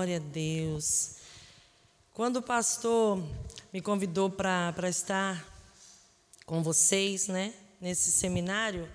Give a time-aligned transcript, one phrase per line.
[0.00, 1.16] Glória a Deus.
[2.14, 3.22] Quando o pastor
[3.70, 5.46] me convidou para estar
[6.46, 8.90] com vocês, né, nesse seminário,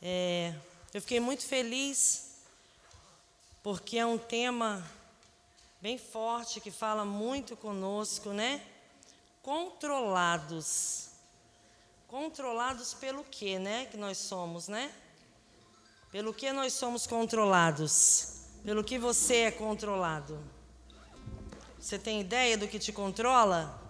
[0.00, 0.54] é,
[0.94, 2.36] eu fiquei muito feliz,
[3.64, 4.88] porque é um tema
[5.80, 8.62] bem forte que fala muito conosco, né?
[9.42, 11.08] Controlados.
[12.06, 13.86] Controlados pelo que, né?
[13.86, 14.94] Que nós somos, né?
[16.12, 18.41] Pelo que nós somos controlados?
[18.64, 20.38] Pelo que você é controlado?
[21.78, 23.80] Você tem ideia do que te controla?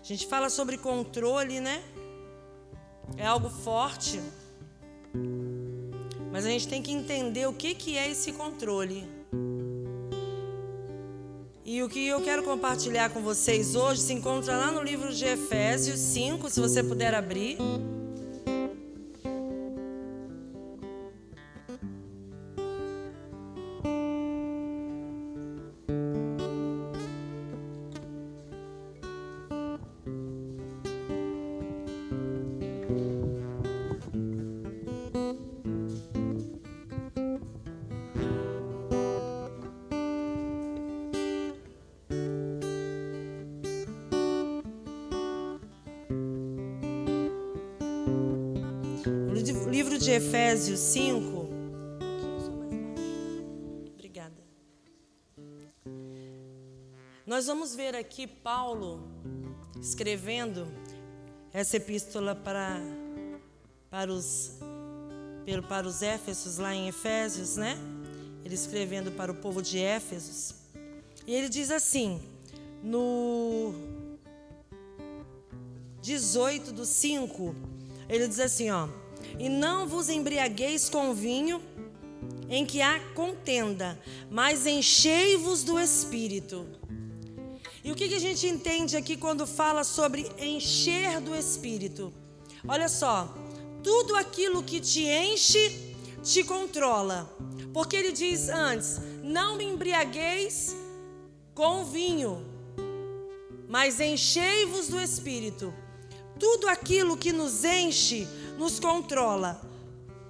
[0.00, 1.82] A gente fala sobre controle, né?
[3.16, 4.20] É algo forte.
[6.30, 9.04] Mas a gente tem que entender o que, que é esse controle.
[11.64, 15.24] E o que eu quero compartilhar com vocês hoje se encontra lá no livro de
[15.24, 17.58] Efésios 5, se você puder abrir.
[50.00, 51.46] De Efésios 5.
[53.92, 54.42] Obrigada.
[57.26, 59.06] Nós vamos ver aqui Paulo
[59.78, 60.66] escrevendo
[61.52, 62.80] essa epístola para,
[63.90, 64.58] para, os,
[65.68, 67.76] para os Éfesos, lá em Efésios, né?
[68.42, 70.54] Ele escrevendo para o povo de Éfesos.
[71.26, 72.22] E ele diz assim,
[72.82, 73.74] no
[76.00, 77.54] 18 do 5,
[78.08, 78.88] ele diz assim, ó.
[79.40, 81.62] E não vos embriagueis com vinho
[82.46, 83.98] em que há contenda,
[84.30, 86.66] mas enchei-vos do Espírito.
[87.82, 92.12] E o que, que a gente entende aqui quando fala sobre encher do Espírito?
[92.68, 93.34] Olha só,
[93.82, 97.34] tudo aquilo que te enche, te controla.
[97.72, 100.76] Porque ele diz antes: não me embriagueis
[101.54, 102.44] com vinho,
[103.66, 105.72] mas enchei-vos do Espírito.
[106.38, 108.28] Tudo aquilo que nos enche,
[108.60, 109.58] nos controla.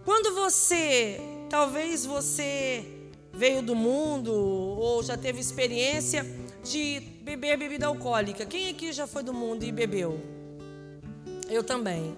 [0.04, 1.20] Quando você,
[1.50, 2.86] talvez você
[3.32, 6.24] veio do mundo ou já teve experiência
[6.62, 8.46] de beber bebida alcoólica.
[8.46, 10.20] Quem aqui já foi do mundo e bebeu?
[11.48, 12.16] Eu também.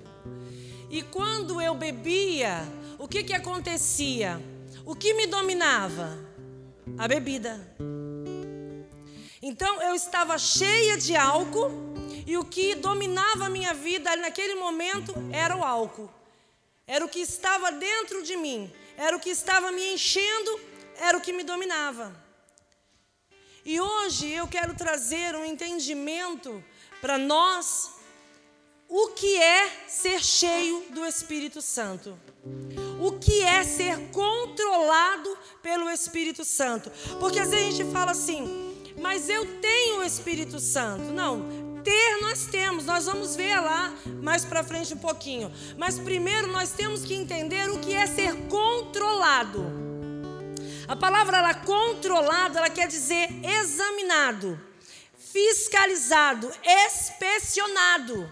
[0.90, 2.58] E quando eu bebia,
[2.98, 4.38] o que que acontecia?
[4.84, 6.18] O que me dominava?
[6.98, 7.58] A bebida.
[9.40, 11.91] Então eu estava cheia de álcool
[12.26, 16.10] e o que dominava a minha vida naquele momento era o álcool.
[16.86, 20.60] Era o que estava dentro de mim, era o que estava me enchendo,
[20.96, 22.14] era o que me dominava.
[23.64, 26.62] E hoje eu quero trazer um entendimento
[27.00, 27.92] para nós
[28.88, 32.18] o que é ser cheio do Espírito Santo.
[33.00, 36.90] O que é ser controlado pelo Espírito Santo?
[37.18, 41.04] Porque às vezes a gente fala assim, mas eu tenho o Espírito Santo.
[41.04, 45.52] Não, ter nós temos, nós vamos ver lá mais para frente um pouquinho.
[45.76, 49.64] Mas primeiro nós temos que entender o que é ser controlado.
[50.88, 54.60] A palavra ela, controlado, ela quer dizer examinado,
[55.16, 58.28] fiscalizado, inspecionado.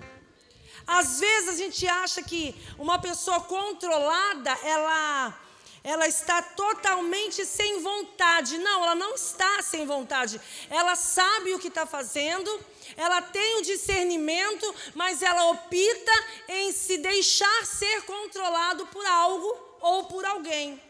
[0.86, 5.38] Às vezes a gente acha que uma pessoa controlada, ela
[5.82, 8.58] ela está totalmente sem vontade.
[8.58, 10.40] Não, ela não está sem vontade.
[10.68, 12.50] Ela sabe o que está fazendo,
[12.96, 20.04] ela tem o discernimento, mas ela opta em se deixar ser controlado por algo ou
[20.04, 20.80] por alguém.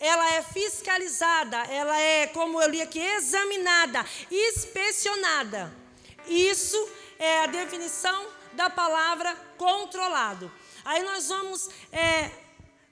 [0.00, 5.72] Ela é fiscalizada, ela é, como eu li aqui, examinada, inspecionada.
[6.26, 6.88] Isso
[7.18, 10.50] é a definição da palavra controlado.
[10.84, 12.30] Aí nós vamos é,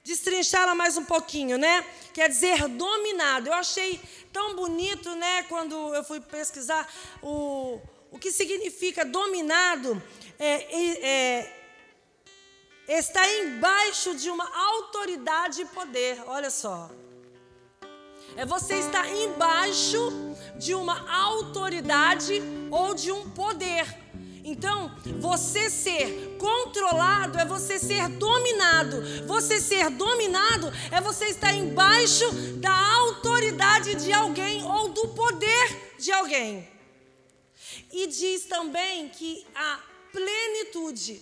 [0.03, 1.85] destrinchá-la mais um pouquinho, né?
[2.13, 3.49] Quer dizer, dominado.
[3.49, 3.99] Eu achei
[4.31, 7.79] tão bonito, né, quando eu fui pesquisar o,
[8.13, 10.01] o que significa dominado.
[10.39, 10.53] É,
[11.05, 11.63] é,
[12.87, 16.21] está embaixo de uma autoridade e poder.
[16.27, 16.89] Olha só.
[18.37, 19.99] É você estar embaixo
[20.57, 23.85] de uma autoridade ou de um poder.
[24.45, 29.01] Então, você ser controlado é você ser dominado.
[29.25, 36.11] Você ser dominado é você estar embaixo da autoridade de alguém ou do poder de
[36.11, 36.72] alguém.
[37.93, 39.79] E diz também que a
[40.11, 41.21] plenitude.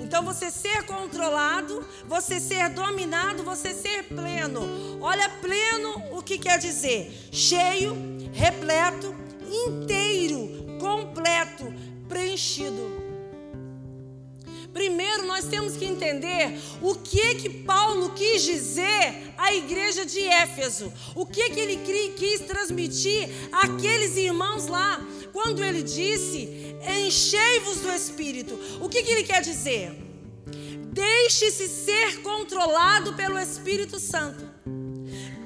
[0.00, 4.98] Então, você ser controlado, você ser dominado, você ser pleno.
[5.00, 7.28] Olha, pleno o que quer dizer?
[7.30, 7.96] Cheio,
[8.32, 9.14] repleto,
[9.48, 11.72] inteiro, completo,
[12.08, 13.09] preenchido.
[14.72, 20.92] Primeiro nós temos que entender o que que Paulo quis dizer à igreja de Éfeso.
[21.14, 21.76] O que que ele
[22.16, 28.58] quis transmitir àqueles irmãos lá, quando ele disse: "Enchei-vos do espírito".
[28.80, 29.90] O que que ele quer dizer?
[30.92, 34.44] Deixe-se ser controlado pelo Espírito Santo.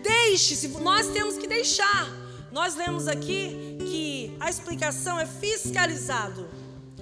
[0.03, 2.11] Deixe-se, nós temos que deixar.
[2.51, 6.49] Nós lemos aqui que a explicação é fiscalizado,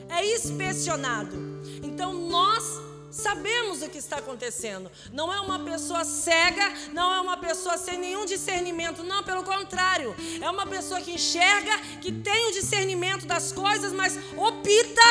[0.09, 1.52] é inspecionado.
[1.83, 2.81] Então nós
[3.11, 4.91] sabemos o que está acontecendo.
[5.13, 10.15] Não é uma pessoa cega, não é uma pessoa sem nenhum discernimento, não, pelo contrário.
[10.41, 15.09] É uma pessoa que enxerga, que tem o discernimento das coisas, mas opta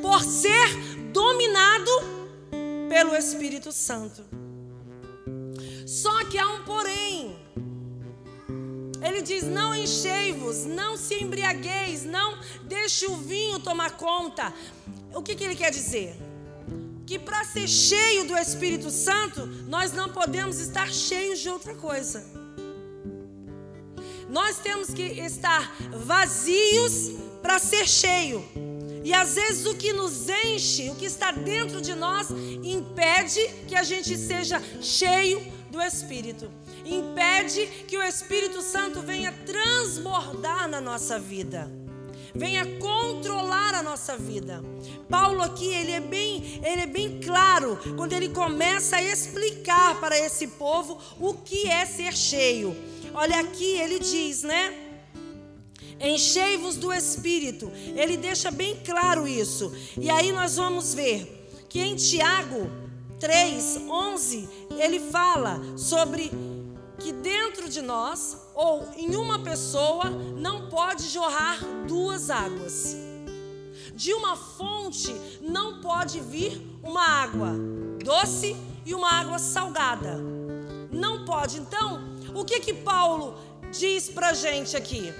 [0.00, 0.68] por ser
[1.12, 1.90] dominado
[2.88, 4.24] pelo Espírito Santo.
[5.86, 7.19] Só que há um porém.
[9.02, 14.52] Ele diz: Não enchei-vos, não se embriagueis, não deixe o vinho tomar conta.
[15.14, 16.16] O que, que ele quer dizer?
[17.06, 22.24] Que para ser cheio do Espírito Santo, nós não podemos estar cheios de outra coisa.
[24.28, 27.10] Nós temos que estar vazios
[27.42, 28.44] para ser cheio.
[29.02, 32.28] E às vezes o que nos enche, o que está dentro de nós,
[32.62, 36.50] impede que a gente seja cheio do Espírito.
[36.84, 41.70] Impede que o Espírito Santo venha transbordar na nossa vida
[42.34, 44.62] venha controlar a nossa vida.
[45.08, 50.18] Paulo aqui, ele é bem, ele é bem claro quando ele começa a explicar para
[50.18, 52.76] esse povo o que é ser cheio.
[53.12, 54.74] Olha aqui, ele diz, né?
[56.00, 57.70] Enchei-vos do espírito.
[57.94, 59.72] Ele deixa bem claro isso.
[59.98, 62.70] E aí nós vamos ver que em Tiago
[63.18, 64.48] 3, 11,
[64.78, 66.30] ele fala sobre
[67.00, 70.04] que dentro de nós ou em uma pessoa
[70.36, 71.58] não pode jorrar
[71.88, 72.96] duas águas.
[73.94, 77.52] De uma fonte não pode vir uma água
[78.04, 80.18] doce e uma água salgada.
[80.90, 81.58] Não pode.
[81.58, 82.02] Então,
[82.34, 83.38] o que que Paulo
[83.72, 85.12] diz para gente aqui?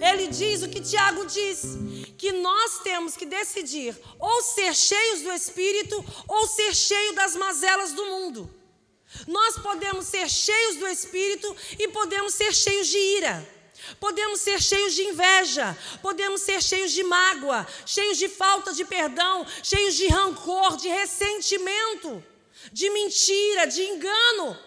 [0.00, 1.78] Ele diz o que Tiago diz:
[2.16, 7.92] que nós temos que decidir ou ser cheios do Espírito ou ser cheio das mazelas
[7.92, 8.50] do mundo.
[9.26, 13.56] Nós podemos ser cheios do Espírito e podemos ser cheios de ira.
[14.00, 19.46] Podemos ser cheios de inveja, podemos ser cheios de mágoa, cheios de falta de perdão,
[19.62, 22.24] cheios de rancor, de ressentimento,
[22.72, 24.58] de mentira, de engano.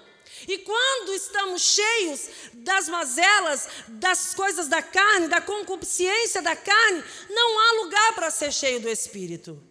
[0.47, 7.59] E quando estamos cheios das mazelas, das coisas da carne, da concupiscência da carne, não
[7.59, 9.68] há lugar para ser cheio do Espírito.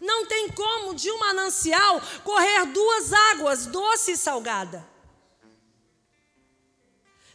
[0.00, 4.88] Não tem como de um manancial correr duas águas, doce e salgada.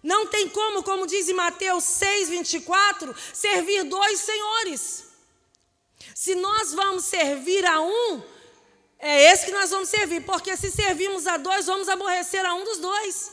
[0.02, 5.06] Não tem como, como diz em Mateus 6, 24, servir dois senhores.
[6.14, 8.24] Se nós vamos servir a um,
[9.00, 12.64] é esse que nós vamos servir, porque se servirmos a dois, vamos aborrecer a um
[12.64, 13.32] dos dois.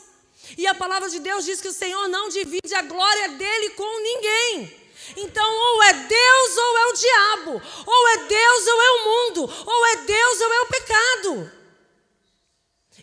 [0.57, 4.01] E a palavra de Deus diz que o Senhor não divide a glória dele com
[4.01, 4.82] ninguém.
[5.15, 9.53] Então, ou é Deus ou é o diabo, ou é Deus ou é o mundo,
[9.65, 11.51] ou é Deus ou é o pecado.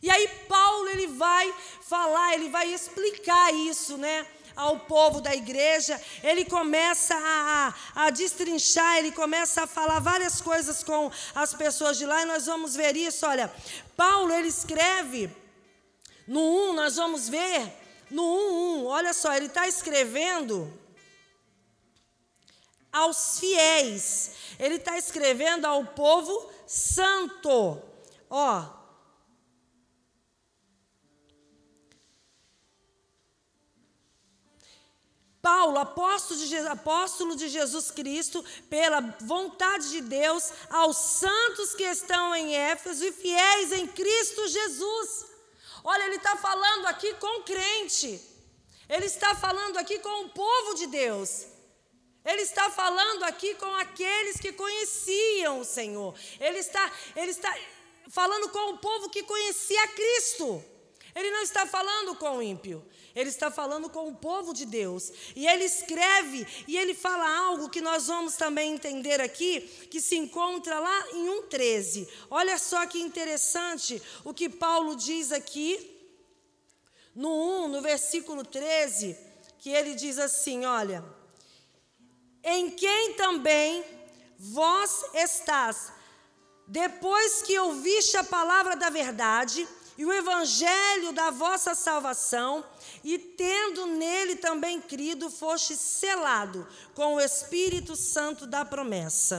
[0.03, 4.27] E aí Paulo ele vai falar, ele vai explicar isso, né?
[4.57, 10.83] Ao povo da igreja, ele começa a, a, destrinchar, ele começa a falar várias coisas
[10.83, 13.27] com as pessoas de lá, e nós vamos ver isso.
[13.27, 13.53] Olha,
[13.97, 15.31] Paulo ele escreve
[16.27, 17.73] no 1, nós vamos ver
[18.11, 20.80] no 1, 1, olha só, ele está escrevendo
[22.93, 24.33] aos fiéis.
[24.59, 27.81] Ele está escrevendo ao povo santo.
[28.29, 28.81] Ó.
[35.43, 42.35] Paulo, apóstolo de, apóstolo de Jesus Cristo, pela vontade de Deus, aos santos que estão
[42.35, 45.27] em Éfeso e fiéis em Cristo Jesus.
[45.83, 48.21] Olha, ele está falando aqui com crente,
[48.87, 51.47] ele está falando aqui com o povo de Deus.
[52.25, 56.15] Ele está falando aqui com aqueles que conheciam o Senhor.
[56.39, 57.55] Ele está, ele está
[58.09, 60.63] falando com o povo que conhecia Cristo.
[61.15, 62.87] Ele não está falando com o ímpio.
[63.15, 65.11] Ele está falando com o povo de Deus.
[65.35, 69.61] E ele escreve e ele fala algo que nós vamos também entender aqui,
[69.91, 72.07] que se encontra lá em 1,13.
[72.31, 75.97] Olha só que interessante o que Paulo diz aqui,
[77.15, 79.17] no 1, no versículo 13,
[79.59, 81.20] que ele diz assim: olha
[82.43, 83.85] em quem também
[84.39, 85.93] vós estás,
[86.71, 89.67] Depois que ouviste a palavra da verdade
[89.99, 92.65] e o evangelho da vossa salvação,
[93.03, 99.37] e tendo nele também crido, foste selado com o Espírito Santo da promessa.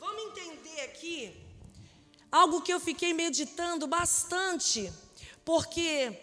[0.00, 1.40] Vamos entender aqui
[2.32, 4.92] algo que eu fiquei meditando bastante,
[5.44, 6.20] porque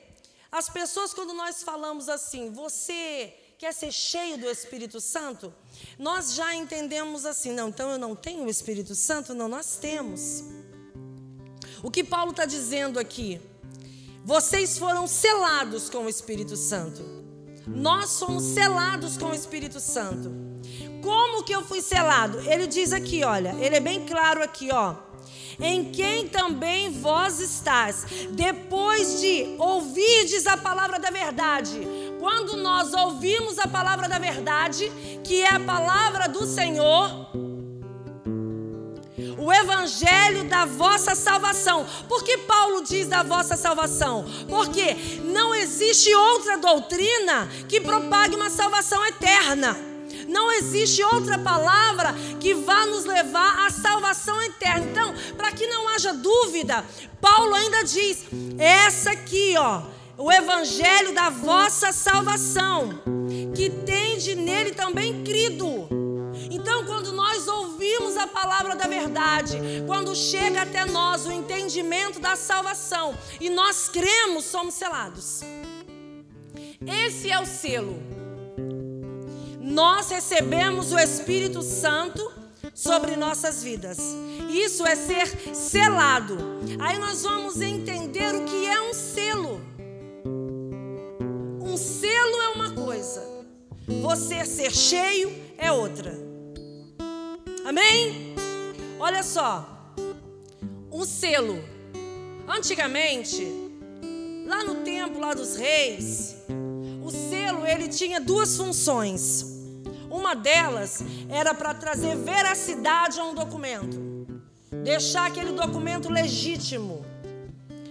[0.52, 5.54] as pessoas, quando nós falamos assim, você quer ser cheio do Espírito Santo?
[6.00, 9.36] Nós já entendemos assim, não, então eu não tenho o Espírito Santo?
[9.36, 10.44] Não, nós temos.
[11.84, 13.40] O que Paulo está dizendo aqui?
[14.26, 17.04] Vocês foram selados com o Espírito Santo.
[17.68, 20.32] Nós somos selados com o Espírito Santo.
[21.04, 22.40] Como que eu fui selado?
[22.40, 25.12] Ele diz aqui, olha, ele é bem claro aqui, ó
[25.60, 31.80] em quem também vós estás, depois de ouvirdes a palavra da verdade.
[32.22, 34.92] Quando nós ouvimos a palavra da verdade,
[35.24, 37.10] que é a palavra do Senhor,
[39.40, 41.84] o evangelho da vossa salvação.
[42.08, 44.24] Por que Paulo diz da vossa salvação?
[44.48, 49.76] Porque não existe outra doutrina que propague uma salvação eterna.
[50.28, 54.86] Não existe outra palavra que vá nos levar à salvação eterna.
[54.92, 56.86] Então, para que não haja dúvida,
[57.20, 58.26] Paulo ainda diz:
[58.60, 59.82] essa aqui, ó,
[60.22, 63.02] o evangelho da vossa salvação,
[63.56, 65.90] que tende nele também crido.
[66.50, 72.36] Então, quando nós ouvimos a palavra da verdade, quando chega até nós o entendimento da
[72.36, 75.42] salvação e nós cremos, somos selados.
[76.86, 78.22] Esse é o selo
[79.72, 82.30] nós recebemos o Espírito Santo
[82.74, 83.98] sobre nossas vidas.
[84.50, 86.38] Isso é ser selado.
[86.80, 89.71] Aí nós vamos entender o que é um selo.
[91.72, 93.26] Um selo é uma coisa,
[94.02, 96.14] você ser cheio é outra.
[97.66, 98.36] Amém?
[99.00, 99.94] Olha só,
[100.92, 101.64] um selo.
[102.46, 103.48] Antigamente,
[104.46, 106.36] lá no tempo lá dos reis,
[107.02, 109.46] o selo ele tinha duas funções.
[110.10, 113.98] Uma delas era para trazer veracidade a um documento,
[114.84, 117.06] deixar aquele documento legítimo,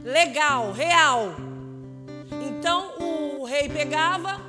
[0.05, 1.35] legal, real.
[2.31, 3.10] Então o
[3.51, 4.41] rei pegava,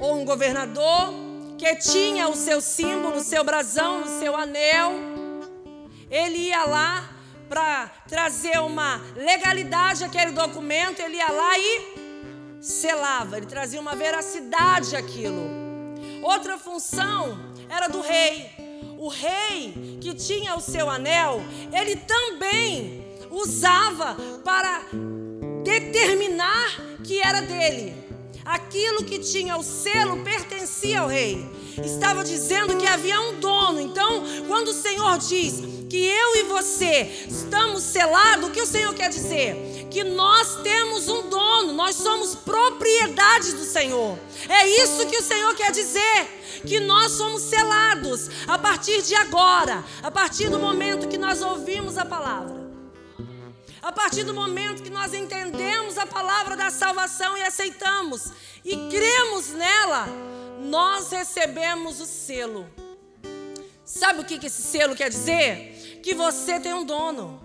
[0.00, 1.14] ou um governador,
[1.56, 4.90] que tinha o seu símbolo, o seu brasão, o seu anel,
[6.10, 7.08] ele ia lá
[7.48, 14.96] para trazer uma legalidade àquele documento, ele ia lá e selava, ele trazia uma veracidade
[14.96, 15.44] àquilo.
[16.24, 18.50] Outra função era do rei.
[18.98, 21.40] O rei que tinha o seu anel,
[21.72, 24.82] ele também usava para
[25.64, 27.92] determinar que era dele.
[28.44, 31.44] Aquilo que tinha o selo pertencia ao rei.
[31.82, 33.80] Estava dizendo que havia um dono.
[33.80, 38.94] Então, quando o Senhor diz que eu e você estamos selados, o que o Senhor
[38.94, 39.74] quer dizer?
[39.94, 44.18] que nós temos um dono, nós somos propriedade do Senhor.
[44.48, 49.84] É isso que o Senhor quer dizer, que nós somos selados a partir de agora,
[50.02, 52.64] a partir do momento que nós ouvimos a palavra.
[53.80, 55.14] A partir do momento que nós
[56.44, 58.30] palavra da salvação e aceitamos
[58.62, 60.06] e cremos nela,
[60.60, 62.68] nós recebemos o selo.
[63.84, 66.00] Sabe o que esse selo quer dizer?
[66.02, 67.42] Que você tem um dono.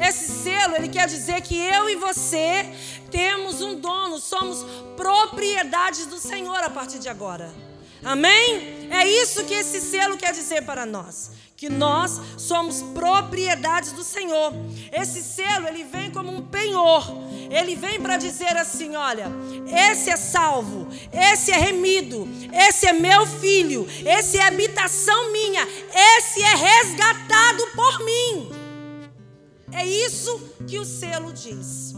[0.00, 2.64] Esse selo, ele quer dizer que eu e você
[3.10, 4.64] temos um dono, somos
[4.96, 7.50] propriedades do Senhor a partir de agora.
[8.02, 8.88] Amém?
[8.90, 14.52] É isso que esse selo quer dizer para nós, que nós somos propriedades do Senhor.
[14.90, 17.06] Esse selo, ele vem como um penhor.
[17.50, 19.26] Ele vem para dizer assim, olha,
[19.90, 25.66] esse é salvo, esse é remido, esse é meu filho, esse é habitação minha,
[26.16, 28.50] esse é resgatado por mim.
[29.72, 31.94] É isso que o selo diz.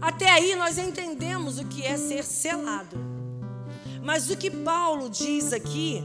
[0.00, 3.13] Até aí nós entendemos o que é ser selado.
[4.04, 6.02] Mas o que Paulo diz aqui,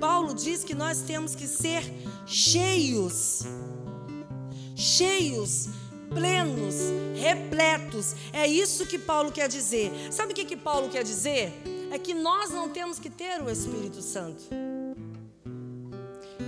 [0.00, 1.84] Paulo diz que nós temos que ser
[2.24, 3.42] cheios.
[4.74, 5.68] Cheios,
[6.08, 6.76] plenos,
[7.14, 8.14] repletos.
[8.32, 9.92] É isso que Paulo quer dizer.
[10.10, 11.52] Sabe o que, que Paulo quer dizer?
[11.90, 14.44] É que nós não temos que ter o Espírito Santo,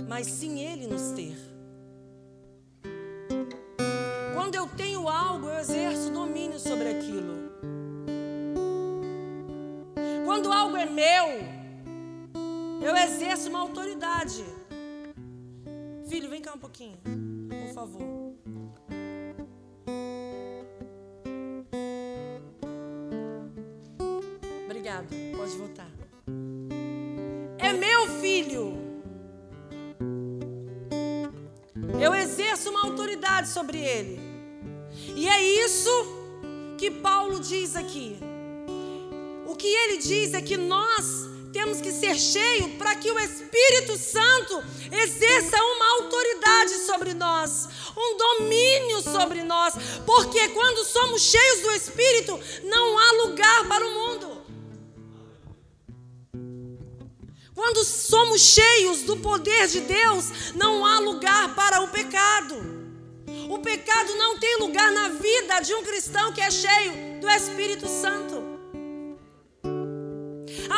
[0.07, 1.37] mas sim Ele nos ter.
[4.33, 7.40] Quando eu tenho algo, eu exerço domínio sobre aquilo.
[10.41, 11.27] Quando algo é meu,
[12.81, 14.43] eu exerço uma autoridade.
[16.09, 16.97] Filho, vem cá um pouquinho,
[17.47, 18.01] por favor.
[24.65, 25.91] Obrigado, pode voltar.
[27.59, 28.73] É meu filho.
[32.01, 34.19] Eu exerço uma autoridade sobre ele.
[35.15, 35.91] E é isso
[36.79, 38.30] que Paulo diz aqui.
[39.61, 44.63] Que ele diz é que nós temos que ser cheios para que o Espírito Santo
[44.91, 52.39] exerça uma autoridade sobre nós, um domínio sobre nós, porque quando somos cheios do Espírito,
[52.63, 54.41] não há lugar para o mundo.
[57.53, 62.55] Quando somos cheios do poder de Deus, não há lugar para o pecado.
[63.47, 67.87] O pecado não tem lugar na vida de um cristão que é cheio do Espírito
[67.87, 68.30] Santo.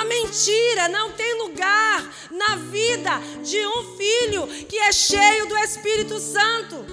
[0.04, 6.20] A mentira não tem lugar na vida de um filho que é cheio do Espírito
[6.20, 6.86] Santo.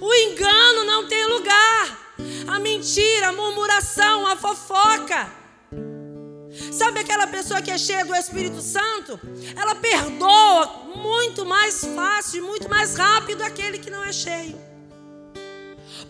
[0.00, 2.16] O engano não tem lugar.
[2.48, 5.32] A mentira, a murmuração, a fofoca.
[6.72, 9.20] Sabe aquela pessoa que é cheia do Espírito Santo?
[9.54, 14.60] Ela perdoa muito mais fácil muito mais rápido aquele que não é cheio.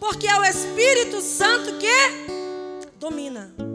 [0.00, 3.65] Porque é o Espírito Santo que domina.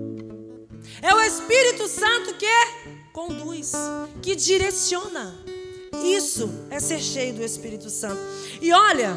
[1.01, 2.45] É o Espírito Santo que
[3.11, 3.71] conduz,
[4.21, 5.35] que direciona.
[6.03, 8.21] Isso é ser cheio do Espírito Santo.
[8.61, 9.15] E olha,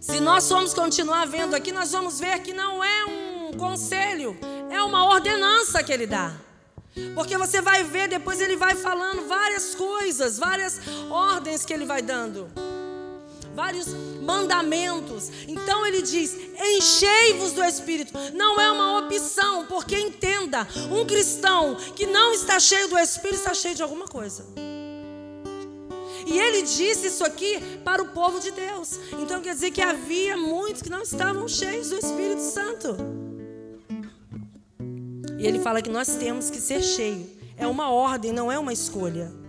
[0.00, 4.36] se nós formos continuar vendo aqui, nós vamos ver que não é um conselho,
[4.70, 6.34] é uma ordenança que ele dá.
[7.14, 12.02] Porque você vai ver, depois ele vai falando várias coisas, várias ordens que ele vai
[12.02, 12.50] dando
[13.54, 13.88] vários
[14.22, 15.30] mandamentos.
[15.46, 18.12] Então ele diz: enchei-vos do Espírito.
[18.34, 23.54] Não é uma opção, porque entenda: um cristão que não está cheio do Espírito está
[23.54, 24.44] cheio de alguma coisa.
[26.26, 28.98] E ele disse isso aqui para o povo de Deus.
[29.20, 32.96] Então quer dizer que havia muitos que não estavam cheios do Espírito Santo.
[35.38, 37.26] E ele fala que nós temos que ser cheios.
[37.56, 39.41] É uma ordem, não é uma escolha.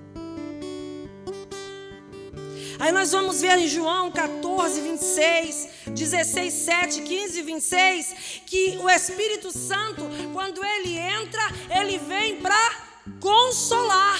[2.83, 9.57] Aí nós vamos ver em João 14, 26, 16, 7, 15 26, que o Espírito
[9.57, 10.01] Santo,
[10.33, 11.41] quando ele entra,
[11.79, 12.75] ele vem para
[13.21, 14.19] consolar.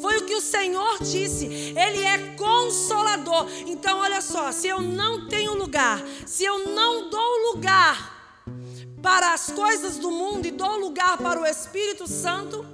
[0.00, 1.46] Foi o que o Senhor disse.
[1.46, 3.48] Ele é consolador.
[3.66, 8.38] Então, olha só: se eu não tenho lugar, se eu não dou lugar
[9.02, 12.64] para as coisas do mundo e dou lugar para o Espírito Santo,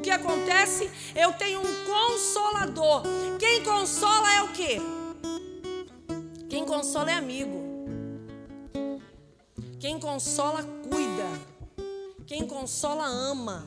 [0.00, 0.90] o que acontece?
[1.14, 3.02] Eu tenho um consolador.
[3.38, 4.80] Quem consola é o quê?
[6.48, 7.60] Quem consola é amigo.
[9.78, 11.28] Quem consola cuida.
[12.26, 13.66] Quem consola ama.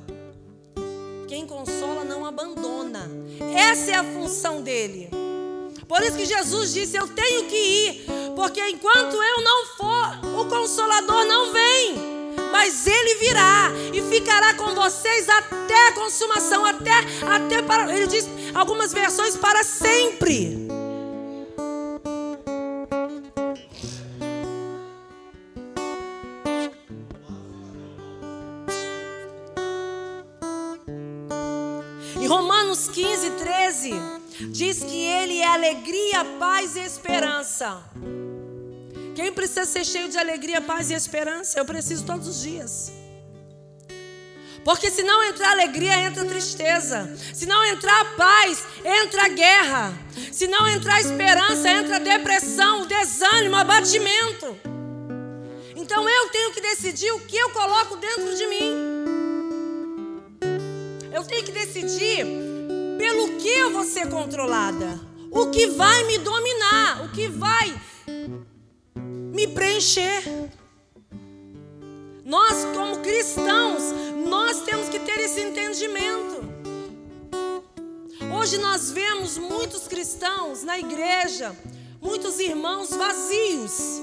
[1.27, 3.07] Quem consola não abandona.
[3.55, 5.11] Essa é a função dele.
[5.87, 10.49] Por isso que Jesus disse: Eu tenho que ir, porque enquanto eu não for, o
[10.49, 12.12] consolador não vem
[12.53, 16.91] mas ele virá e ficará com vocês até a consumação, até,
[17.27, 20.67] até para, ele diz algumas versões para sempre.
[32.21, 33.93] Em Romanos 15, 13,
[34.51, 37.81] diz que ele é alegria, paz e esperança.
[39.23, 41.57] Quem precisa ser cheio de alegria, paz e esperança?
[41.57, 42.91] Eu preciso todos os dias.
[44.65, 47.09] Porque se não entrar alegria, entra tristeza.
[47.33, 49.97] Se não entrar paz, entra guerra.
[50.29, 54.57] Se não entrar esperança, entra depressão, desânimo, abatimento.
[55.73, 58.73] Então eu tenho que decidir o que eu coloco dentro de mim.
[61.13, 62.25] Eu tenho que decidir
[62.97, 64.99] pelo que eu vou ser controlada.
[65.31, 67.73] O que vai me dominar, o que vai
[69.43, 70.23] me preencher.
[72.23, 73.83] Nós, como cristãos,
[74.25, 76.43] nós temos que ter esse entendimento.
[78.33, 81.53] Hoje nós vemos muitos cristãos na igreja,
[82.01, 84.01] muitos irmãos vazios.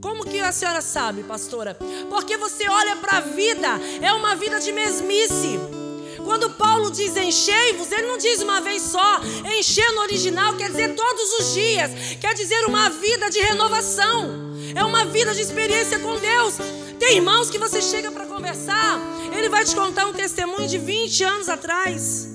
[0.00, 1.76] Como que a senhora sabe, pastora?
[2.08, 3.68] Porque você olha para a vida,
[4.00, 5.58] é uma vida de mesmice.
[6.30, 9.20] Quando Paulo diz enchei-vos, ele não diz uma vez só.
[9.58, 11.90] Encher no original quer dizer todos os dias,
[12.20, 14.54] quer dizer uma vida de renovação.
[14.72, 16.54] É uma vida de experiência com Deus.
[17.00, 19.00] Tem irmãos que você chega para conversar,
[19.36, 22.28] ele vai te contar um testemunho de 20 anos atrás.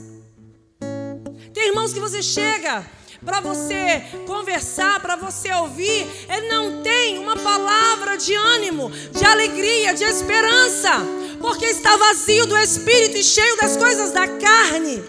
[1.54, 2.86] Tem irmãos que você chega
[3.24, 9.94] para você conversar, para você ouvir, ele não tem uma palavra de ânimo, de alegria,
[9.94, 15.04] de esperança porque está vazio do espírito e cheio das coisas da carne.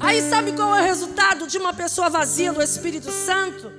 [0.00, 3.72] Aí sabe qual é o resultado de uma pessoa vazia do Espírito Santo?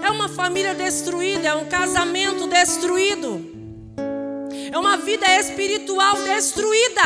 [0.00, 3.44] É uma família destruída, é um casamento destruído,
[4.72, 7.02] é uma vida espiritual destruída.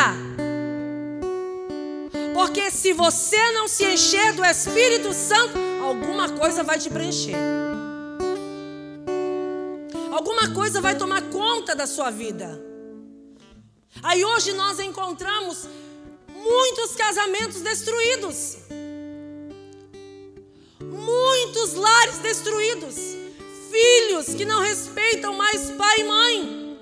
[2.35, 7.60] Porque se você não se encher do Espírito Santo, alguma coisa vai te preencher.
[10.11, 12.61] Alguma coisa vai tomar conta da sua vida.
[14.03, 15.65] Aí hoje nós encontramos
[16.27, 18.57] muitos casamentos destruídos.
[20.81, 22.95] Muitos lares destruídos.
[23.71, 26.77] Filhos que não respeitam mais pai e mãe.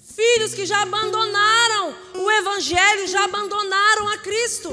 [0.00, 4.70] Filhos que já abandonaram o Evangelho, já abandonaram a Cristo.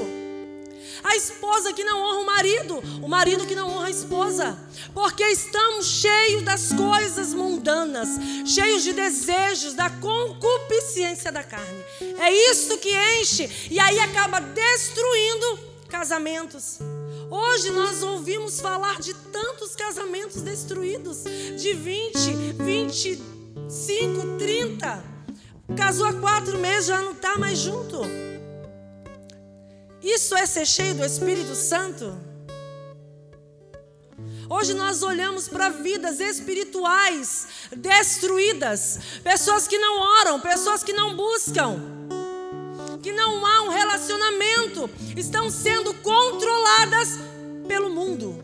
[1.02, 4.58] A esposa que não honra o marido, o marido que não honra a esposa,
[4.92, 8.08] porque estamos cheios das coisas mundanas,
[8.44, 11.84] cheios de desejos, da concupiscência da carne.
[12.18, 15.58] É isso que enche e aí acaba destruindo
[15.88, 16.78] casamentos.
[17.30, 25.04] Hoje nós ouvimos falar de tantos casamentos destruídos, de 20, 25, 30.
[25.76, 28.00] Casou há quatro meses, já não está mais junto.
[30.02, 32.16] Isso é ser cheio do Espírito Santo?
[34.48, 41.80] Hoje nós olhamos para vidas espirituais destruídas, pessoas que não oram, pessoas que não buscam,
[43.02, 47.18] que não há um relacionamento, estão sendo controladas
[47.66, 48.42] pelo mundo,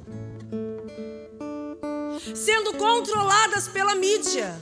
[2.35, 4.61] sendo controladas pela mídia,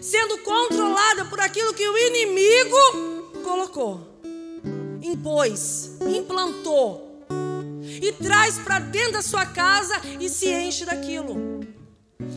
[0.00, 4.15] sendo controlada por aquilo que o inimigo colocou
[5.06, 7.24] impôs, implantou
[7.80, 11.60] e traz para dentro da sua casa e se enche daquilo.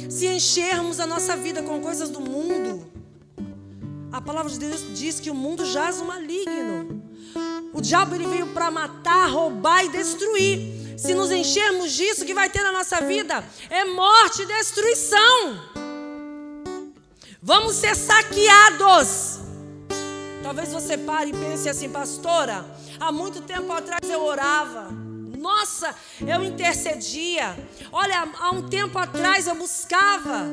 [0.10, 2.86] Se enchermos a nossa vida com coisas do mundo,
[4.12, 7.04] a palavra de Deus diz que o mundo jaz o maligno.
[7.74, 10.98] O diabo ele veio para matar, roubar e destruir.
[10.98, 15.60] Se nos enchermos disso, o que vai ter na nossa vida é morte e destruição.
[17.42, 19.39] Vamos ser saqueados.
[20.50, 22.66] Talvez você pare e pense assim, pastora,
[23.00, 24.88] há muito tempo atrás eu orava.
[25.38, 25.94] Nossa,
[26.26, 27.56] eu intercedia.
[27.92, 30.48] Olha, há um tempo atrás eu buscava.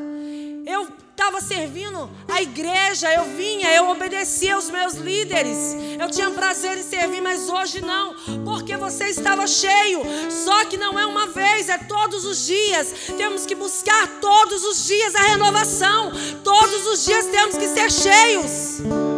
[0.66, 5.56] Eu estava servindo a igreja, eu vinha, eu obedecia aos meus líderes.
[5.98, 10.02] Eu tinha prazer em servir, mas hoje não, porque você estava cheio.
[10.30, 12.92] Só que não é uma vez, é todos os dias.
[13.16, 16.12] Temos que buscar todos os dias a renovação.
[16.44, 19.15] Todos os dias temos que ser cheios.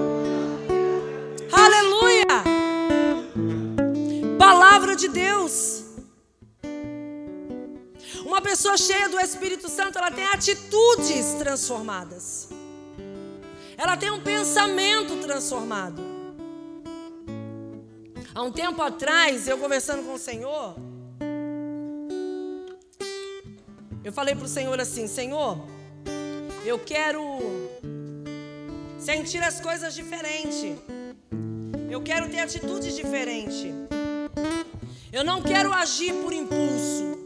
[1.52, 2.26] Aleluia!
[4.38, 5.84] Palavra de Deus.
[8.24, 12.48] Uma pessoa cheia do Espírito Santo, ela tem atitudes transformadas.
[13.76, 16.02] Ela tem um pensamento transformado.
[18.34, 20.76] Há um tempo atrás, eu conversando com o Senhor,
[24.04, 25.58] eu falei para o Senhor assim: Senhor,
[26.64, 27.22] eu quero
[28.98, 30.76] sentir as coisas diferentes.
[31.90, 33.74] Eu quero ter atitudes diferentes.
[35.12, 37.18] Eu não quero agir por impulso.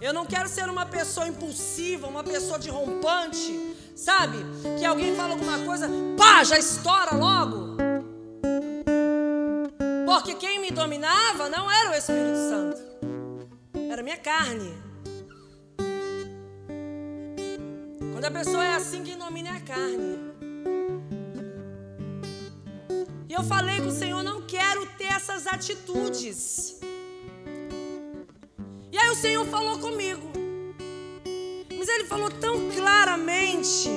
[0.00, 4.38] Eu não quero ser uma pessoa impulsiva, uma pessoa de rompante, sabe?
[4.78, 7.76] Que alguém fala alguma coisa, pá, já estoura logo.
[10.04, 12.82] Porque quem me dominava não era o Espírito Santo,
[13.90, 14.74] era minha carne.
[18.12, 20.25] Quando a pessoa é assim, quem domina é a carne.
[23.34, 26.78] Eu falei com o Senhor, não quero ter essas atitudes.
[28.92, 30.30] E aí o Senhor falou comigo.
[31.76, 33.90] Mas ele falou tão claramente.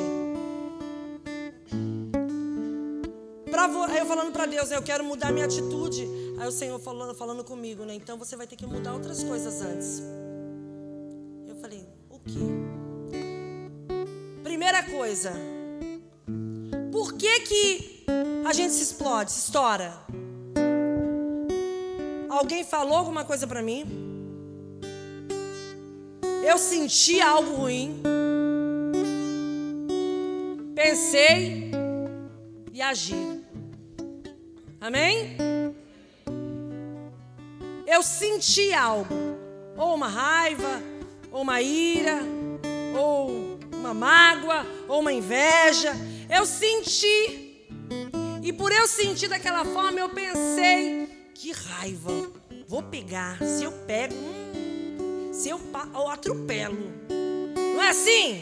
[3.50, 6.08] Pra, aí eu falando para Deus, eu quero mudar minha atitude.
[6.40, 7.94] Aí o Senhor falando, falando comigo, né?
[7.94, 10.02] Então você vai ter que mudar outras coisas antes.
[11.48, 12.40] Eu falei, o quê?
[14.44, 15.34] Primeira coisa.
[16.92, 17.99] Por que que
[18.46, 19.94] a gente se explode, se estoura.
[22.30, 23.86] Alguém falou alguma coisa para mim?
[26.44, 28.02] Eu senti algo ruim.
[30.74, 31.72] Pensei
[32.74, 33.44] e agi.
[34.82, 35.38] Amém?
[37.86, 39.14] Eu senti algo,
[39.78, 40.82] ou uma raiva,
[41.32, 42.20] ou uma ira,
[42.98, 45.94] ou uma mágoa, ou uma inveja.
[46.30, 47.39] Eu senti
[48.42, 52.12] e por eu sentir daquela forma, eu pensei: que raiva,
[52.68, 53.38] vou pegar.
[53.40, 55.60] Se eu pego, hum, se eu,
[55.94, 56.78] eu atropelo.
[57.76, 58.42] Não é assim?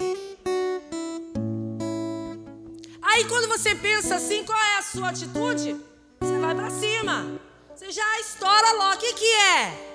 [3.01, 5.75] Aí quando você pensa assim, qual é a sua atitude?
[6.19, 7.39] Você vai para cima.
[7.75, 8.95] Você já estoura logo.
[8.95, 9.87] O que, que é?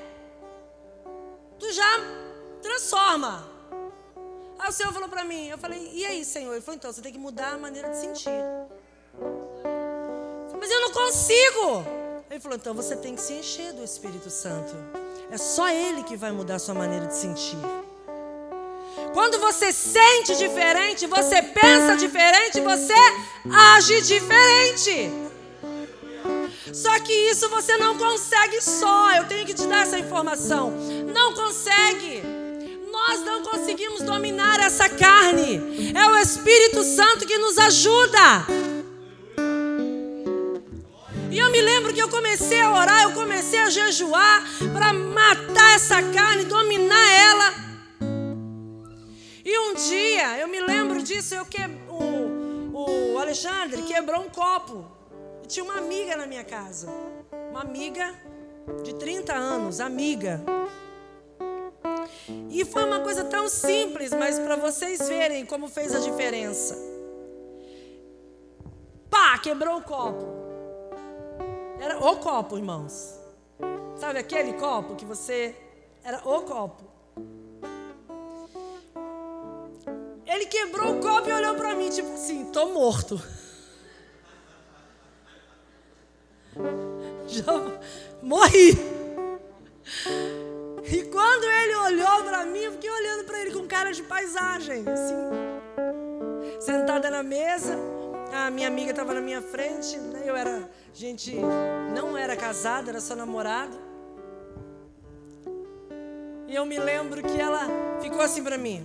[1.59, 2.01] Tu já
[2.61, 3.49] transforma.
[4.59, 6.53] Aí o Senhor falou para mim, eu falei, e aí, Senhor?
[6.53, 8.31] Ele falou, então, você tem que mudar a maneira de sentir.
[10.63, 11.85] Mas eu não consigo.
[12.31, 14.73] Ele falou: então você tem que se encher do Espírito Santo.
[15.29, 17.59] É só Ele que vai mudar a sua maneira de sentir.
[19.13, 22.95] Quando você sente diferente, você pensa diferente, você
[23.75, 25.11] age diferente.
[26.73, 29.11] Só que isso você não consegue só.
[29.17, 30.71] Eu tenho que te dar essa informação.
[31.13, 32.23] Não consegue.
[32.89, 35.93] Nós não conseguimos dominar essa carne.
[35.93, 38.62] É o Espírito Santo que nos ajuda.
[42.03, 47.55] Eu comecei a orar, eu comecei a jejuar para matar essa carne, dominar ela.
[49.45, 54.85] E um dia, eu me lembro disso, eu que, o, o Alexandre quebrou um copo.
[55.45, 56.89] E tinha uma amiga na minha casa.
[57.51, 58.13] Uma amiga
[58.83, 60.43] de 30 anos, amiga.
[62.51, 66.77] E foi uma coisa tão simples, mas para vocês verem como fez a diferença.
[69.09, 70.42] Pá, quebrou o copo.
[71.83, 73.19] Era o copo, irmãos.
[73.97, 75.53] Sabe aquele copo que você.
[76.05, 76.85] Era o copo.
[80.25, 83.21] Ele quebrou o copo e olhou para mim, tipo assim: tô morto.
[87.27, 87.53] Já
[88.23, 88.79] morri.
[90.85, 94.85] E quando ele olhou para mim, eu fiquei olhando para ele com cara de paisagem,
[94.89, 96.61] assim.
[96.61, 97.77] Sentada na mesa,
[98.33, 100.23] a minha amiga estava na minha frente, né?
[100.25, 101.37] eu era gente
[101.95, 103.77] não era casado, era só namorado.
[106.49, 107.67] E eu me lembro que ela
[108.01, 108.85] ficou assim para mim.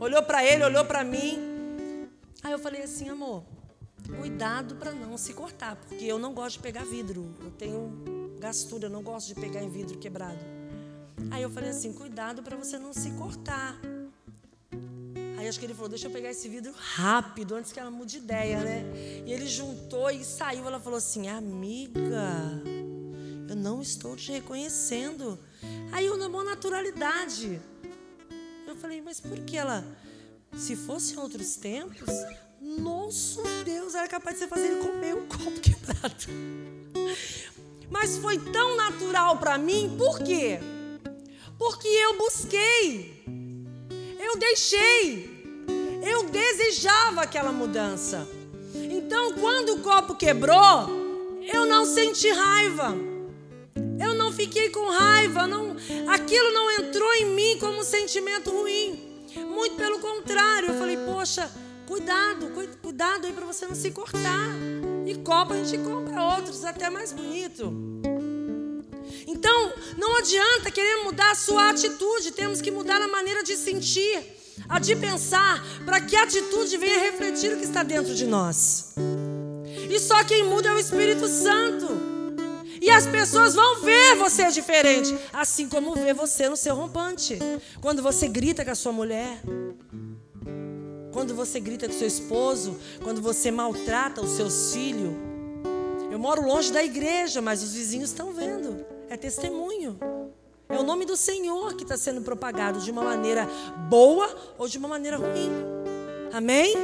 [0.00, 2.08] Olhou para ele, olhou para mim.
[2.42, 3.42] Aí eu falei assim, amor,
[4.20, 7.26] cuidado para não se cortar, porque eu não gosto de pegar vidro.
[7.42, 7.92] Eu tenho
[8.38, 10.38] gastura, eu não gosto de pegar em vidro quebrado.
[11.30, 13.76] Aí eu falei assim, cuidado para você não se cortar.
[15.46, 18.12] Aí acho que ele falou: Deixa eu pegar esse vidro rápido, antes que ela mude
[18.12, 18.82] de ideia, né?
[19.24, 20.66] E ele juntou e saiu.
[20.66, 22.60] Ela falou assim: Amiga,
[23.48, 25.38] eu não estou te reconhecendo.
[25.92, 27.60] Aí eu, na boa naturalidade.
[28.66, 29.84] Eu falei: Mas por que ela?
[30.56, 32.10] Se fosse outros tempos,
[32.60, 36.26] nosso Deus, era capaz de você fazer ele comer um copo quebrado.
[37.88, 40.58] Mas foi tão natural para mim, por quê?
[41.56, 43.24] Porque eu busquei,
[44.18, 45.35] eu deixei,
[46.06, 48.28] eu desejava aquela mudança.
[48.74, 50.88] Então, quando o copo quebrou,
[51.52, 52.94] eu não senti raiva.
[53.98, 55.76] Eu não fiquei com raiva, não,
[56.08, 59.24] aquilo não entrou em mim como um sentimento ruim.
[59.36, 61.50] Muito pelo contrário, eu falei: "Poxa,
[61.86, 64.48] cuidado, cuidado aí para você não se cortar".
[65.06, 67.72] E copo a gente compra outros até mais bonito.
[69.26, 74.35] Então, não adianta querer mudar a sua atitude, temos que mudar a maneira de sentir
[74.68, 78.94] a de pensar, para que a atitude venha refletir o que está dentro de nós.
[79.88, 82.16] E só quem muda é o Espírito Santo.
[82.80, 87.38] E as pessoas vão ver você diferente, assim como vê você no seu rompante.
[87.80, 89.40] Quando você grita com a sua mulher,
[91.12, 95.14] quando você grita com seu esposo, quando você maltrata os seus filhos.
[96.10, 98.84] Eu moro longe da igreja, mas os vizinhos estão vendo.
[99.08, 99.98] É testemunho.
[100.68, 103.48] É o nome do Senhor que está sendo propagado de uma maneira
[103.88, 105.50] boa ou de uma maneira ruim.
[106.32, 106.74] Amém?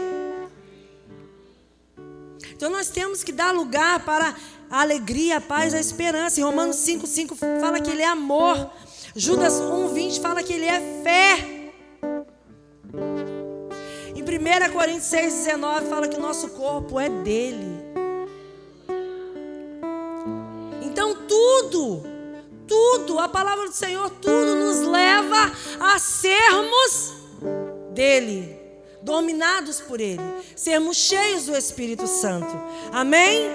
[2.55, 4.37] Então nós temos que dar lugar para
[4.71, 6.39] a alegria, a paz, a esperança.
[6.39, 8.71] Em Romanos 5, 5 fala que ele é amor.
[9.17, 11.73] Judas 1, 20 fala que ele é fé.
[14.15, 17.83] Em 1 Coríntios 6, 19 fala que o nosso corpo é dele.
[20.83, 22.12] Então tudo
[22.73, 27.13] tudo, a palavra do Senhor, tudo nos leva a sermos
[27.93, 28.59] dele,
[29.03, 30.23] dominados por ele,
[30.57, 32.51] sermos cheios do Espírito Santo.
[32.91, 33.51] Amém?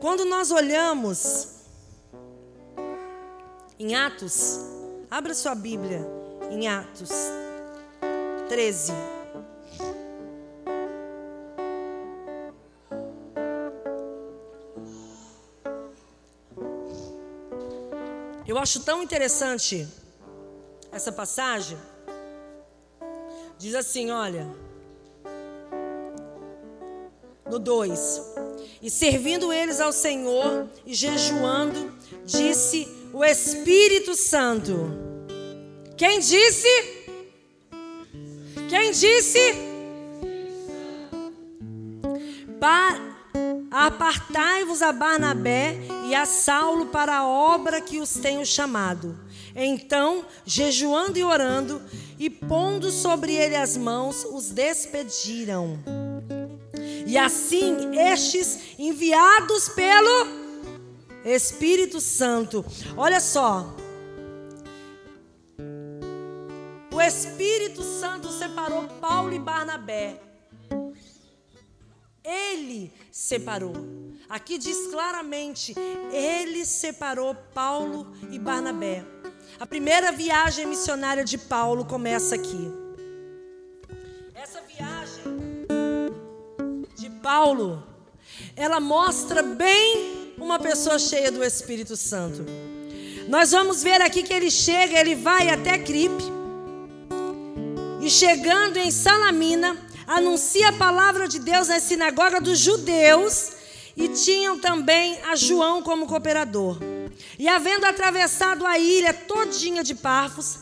[0.00, 1.48] Quando nós olhamos
[3.78, 4.58] em Atos,
[5.10, 6.00] abra sua Bíblia
[6.50, 7.10] em Atos
[8.48, 8.92] 13.
[18.46, 19.86] Eu acho tão interessante
[20.90, 21.78] essa passagem.
[23.56, 24.48] Diz assim: olha,
[27.48, 28.20] no 2:
[28.82, 31.92] E servindo eles ao Senhor e jejuando,
[32.24, 34.74] disse o Espírito Santo.
[35.96, 36.68] Quem disse?
[38.68, 39.72] Quem disse?
[43.70, 45.76] Apartai-vos a Barnabé
[46.12, 49.18] e a Saulo para a obra que os tenho chamado.
[49.56, 51.80] Então, jejuando e orando,
[52.18, 55.82] e pondo sobre ele as mãos, os despediram.
[57.06, 60.26] E assim, estes enviados pelo
[61.24, 62.62] Espírito Santo.
[62.94, 63.74] Olha só.
[66.92, 70.20] O Espírito Santo separou Paulo e Barnabé.
[72.22, 74.01] Ele separou.
[74.32, 75.74] Aqui diz claramente:
[76.10, 79.04] ele separou Paulo e Barnabé.
[79.60, 82.72] A primeira viagem missionária de Paulo começa aqui.
[84.34, 85.66] Essa viagem
[86.96, 87.86] de Paulo,
[88.56, 92.42] ela mostra bem uma pessoa cheia do Espírito Santo.
[93.28, 96.24] Nós vamos ver aqui que ele chega, ele vai até Cripe.
[98.00, 103.60] E chegando em Salamina, anuncia a palavra de Deus na sinagoga dos judeus
[103.96, 106.78] e tinham também a João como cooperador.
[107.38, 110.58] E havendo atravessado a ilha todinha de Parfos,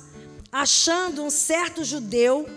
[0.53, 2.49] achando um certo judeu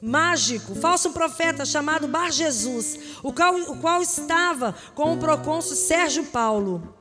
[0.00, 6.24] mágico, falso profeta chamado Bar Jesus, o qual, o qual estava com o procônsul Sérgio
[6.24, 6.94] Paulo,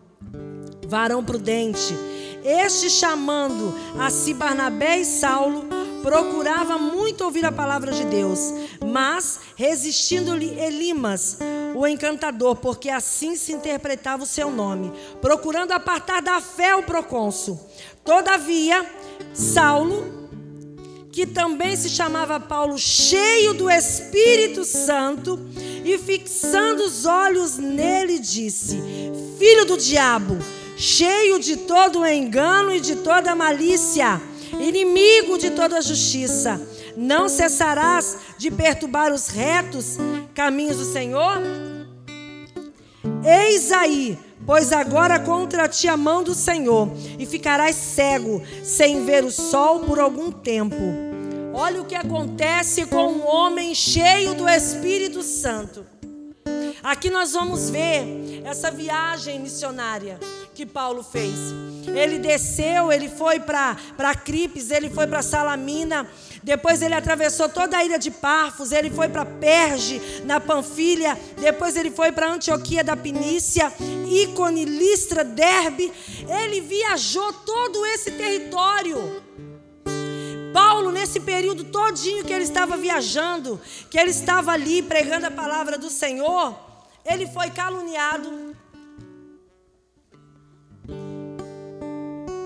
[0.87, 1.93] varão prudente,
[2.43, 5.65] este chamando a si Barnabé e Saulo,
[6.01, 8.39] procurava muito ouvir a palavra de Deus,
[8.93, 11.39] mas resistindo-lhe Elimas,
[11.73, 17.59] o encantador, porque assim se interpretava o seu nome, procurando apartar da fé o procônsul.
[18.05, 18.85] Todavia,
[19.33, 20.29] Saulo,
[21.11, 25.39] que também se chamava Paulo, cheio do Espírito Santo,
[25.83, 28.79] e fixando os olhos nele, disse:
[29.39, 30.37] Filho do diabo,
[30.77, 34.21] cheio de todo o engano e de toda malícia,
[34.59, 36.61] inimigo de toda justiça,
[36.95, 39.97] não cessarás de perturbar os retos
[40.33, 41.41] caminhos do Senhor?
[43.25, 49.23] Eis aí, pois agora contra ti a mão do Senhor, e ficarás cego, sem ver
[49.23, 50.75] o sol por algum tempo.
[51.53, 55.85] Olha o que acontece com um homem cheio do Espírito Santo.
[56.81, 60.19] Aqui nós vamos ver essa viagem missionária
[60.53, 61.37] que Paulo fez.
[61.87, 63.75] Ele desceu, ele foi para
[64.23, 66.07] Cripes, ele foi para Salamina,
[66.43, 71.75] depois ele atravessou toda a ilha de Parfos, ele foi para Perge, na Panfilha, depois
[71.75, 73.71] ele foi para Antioquia da Pinícia,
[74.05, 75.91] Ícone, Listra, Derbe.
[76.43, 79.23] Ele viajou todo esse território.
[80.53, 85.77] Paulo, nesse período todinho que ele estava viajando, que ele estava ali pregando a palavra
[85.77, 86.55] do Senhor,
[87.05, 88.29] ele foi caluniado,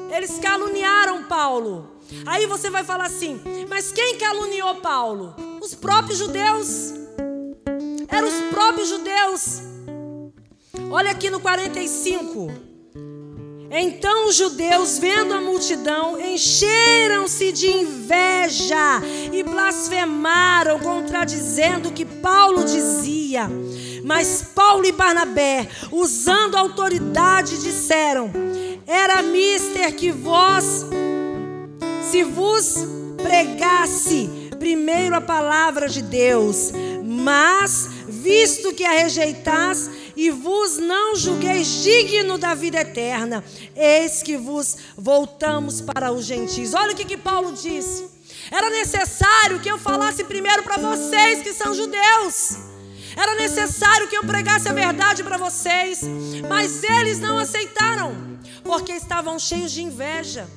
[0.10, 1.98] Eles caluniaram Paulo.
[2.26, 3.40] Aí você vai falar assim:
[3.70, 5.36] mas quem caluniou Paulo?
[5.62, 6.94] Os próprios judeus.
[8.08, 9.62] Eram os próprios judeus.
[10.90, 12.68] Olha aqui no 45.
[13.70, 19.02] Então os judeus, vendo a multidão, encheram-se de inveja
[19.34, 23.50] e blasfemaram, contradizendo o que Paulo dizia.
[24.06, 28.32] Mas Paulo e Barnabé, usando autoridade, disseram:
[28.88, 30.86] era mister que vós,
[32.10, 32.76] se vos
[33.22, 36.72] pregasse primeiro a palavra de Deus,
[37.04, 43.44] mas visto que a rejeitais e vos não julgueis digno da vida eterna,
[43.76, 46.74] eis que vos voltamos para os gentios.
[46.74, 48.06] Olha o que, que Paulo disse.
[48.50, 52.58] Era necessário que eu falasse primeiro para vocês que são judeus.
[53.18, 56.02] Era necessário que eu pregasse a verdade para vocês,
[56.48, 58.37] mas eles não aceitaram,
[58.68, 60.48] porque estavam cheios de inveja.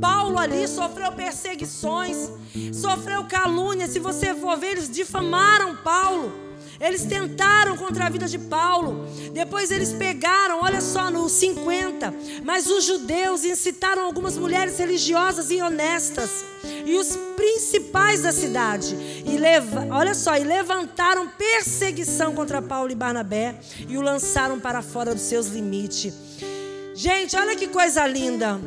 [0.00, 2.30] Paulo ali sofreu perseguições,
[2.72, 3.88] sofreu calúnia.
[3.88, 6.32] Se você for ver, eles difamaram Paulo.
[6.80, 9.06] Eles tentaram contra a vida de Paulo.
[9.32, 12.12] Depois eles pegaram, olha só, no 50.
[12.44, 16.44] Mas os judeus incitaram algumas mulheres religiosas e honestas
[16.84, 18.96] e os principais da cidade.
[19.24, 23.54] E leva, olha só, e levantaram perseguição contra Paulo e Barnabé
[23.88, 26.31] e o lançaram para fora dos seus limites.
[27.02, 28.60] Gente, olha que coisa linda.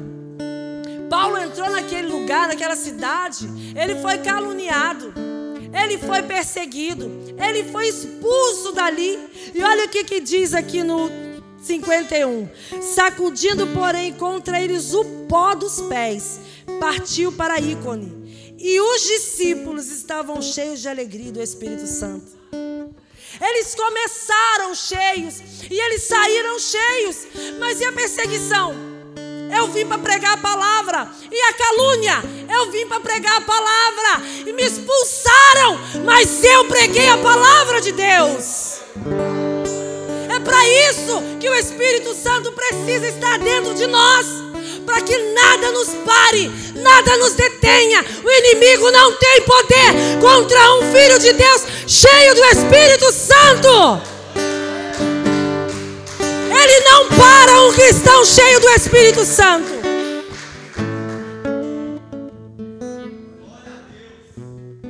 [1.09, 5.13] Paulo entrou naquele lugar, naquela cidade, ele foi caluniado,
[5.73, 7.09] ele foi perseguido,
[7.41, 9.17] ele foi expulso dali.
[9.53, 11.09] E olha o que, que diz aqui no
[11.61, 12.49] 51.
[12.81, 16.41] Sacudindo, porém, contra eles o pó dos pés,
[16.77, 18.53] partiu para Ícone.
[18.59, 22.34] E os discípulos estavam cheios de alegria do Espírito Santo.
[23.41, 27.27] Eles começaram cheios e eles saíram cheios.
[27.59, 28.75] Mas e a perseguição?
[29.55, 31.09] Eu vim para pregar a palavra.
[31.31, 32.23] E a calúnia?
[32.53, 34.25] Eu vim para pregar a palavra.
[34.45, 38.79] E me expulsaram, mas eu preguei a palavra de Deus.
[40.33, 44.44] É para isso que o Espírito Santo precisa estar dentro de nós
[44.85, 48.05] para que nada nos pare, nada nos detenha.
[48.23, 54.01] O inimigo não tem poder contra um filho de Deus cheio do Espírito Santo.
[56.57, 59.75] Ele não para um cristão cheio do Espírito Santo.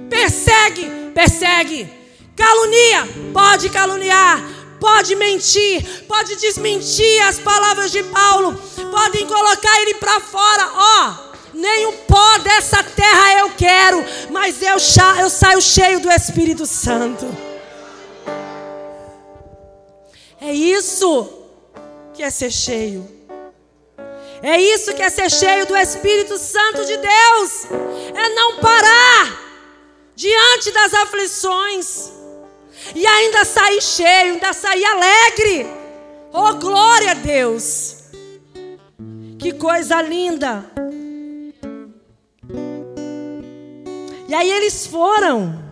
[0.10, 2.06] Persegue, persegue.
[2.36, 4.44] Calunia, pode caluniar,
[4.80, 8.54] pode mentir, pode desmentir as palavras de Paulo,
[8.92, 11.26] podem colocar ele para fora, ó.
[11.54, 14.76] Nem o pó dessa terra eu quero, mas eu,
[15.22, 17.26] eu saio cheio do Espírito Santo.
[20.42, 21.30] É isso
[22.14, 23.10] que é ser cheio.
[24.42, 27.66] É isso que é ser cheio do Espírito Santo de Deus.
[28.14, 29.42] É não parar
[30.14, 32.12] diante das aflições
[32.94, 35.68] e ainda sair cheio, ainda sair alegre.
[36.34, 38.06] Oh, glória a Deus!
[39.40, 40.66] Que coisa linda!
[44.28, 45.64] E aí eles foram,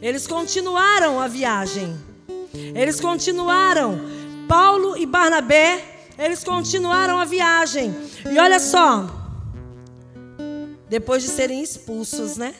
[0.00, 1.96] eles continuaram a viagem,
[2.74, 4.00] eles continuaram.
[4.48, 5.82] Paulo e Barnabé,
[6.16, 7.94] eles continuaram a viagem.
[8.30, 9.06] E olha só,
[10.88, 12.54] depois de serem expulsos, né?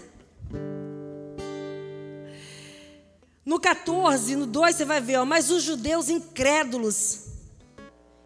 [3.57, 7.20] No 14, no 2, você vai ver, ó, mas os judeus incrédulos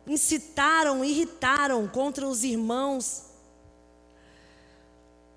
[0.05, 3.27] incitaram, irritaram contra os irmãos